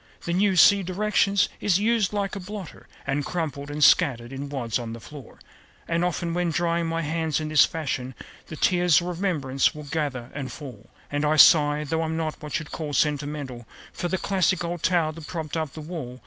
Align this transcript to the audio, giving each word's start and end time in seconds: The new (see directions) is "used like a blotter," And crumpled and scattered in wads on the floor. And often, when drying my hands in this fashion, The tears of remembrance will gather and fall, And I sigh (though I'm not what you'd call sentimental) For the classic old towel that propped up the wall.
The 0.25 0.33
new 0.33 0.55
(see 0.55 0.81
directions) 0.81 1.47
is 1.59 1.77
"used 1.77 2.11
like 2.11 2.35
a 2.35 2.39
blotter," 2.39 2.87
And 3.05 3.23
crumpled 3.23 3.69
and 3.69 3.83
scattered 3.83 4.33
in 4.33 4.49
wads 4.49 4.79
on 4.79 4.93
the 4.93 4.99
floor. 4.99 5.37
And 5.87 6.03
often, 6.03 6.33
when 6.33 6.49
drying 6.49 6.87
my 6.87 7.03
hands 7.03 7.39
in 7.39 7.49
this 7.49 7.65
fashion, 7.65 8.15
The 8.47 8.55
tears 8.55 8.99
of 8.99 9.05
remembrance 9.05 9.75
will 9.75 9.83
gather 9.83 10.31
and 10.33 10.51
fall, 10.51 10.89
And 11.11 11.23
I 11.23 11.35
sigh 11.35 11.83
(though 11.83 12.01
I'm 12.01 12.17
not 12.17 12.41
what 12.41 12.57
you'd 12.57 12.71
call 12.71 12.93
sentimental) 12.93 13.67
For 13.93 14.07
the 14.07 14.17
classic 14.17 14.63
old 14.63 14.81
towel 14.81 15.11
that 15.11 15.27
propped 15.27 15.55
up 15.55 15.73
the 15.73 15.81
wall. 15.81 16.19